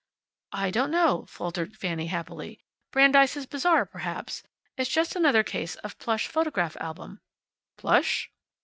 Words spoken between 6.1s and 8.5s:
photograph album." "Plush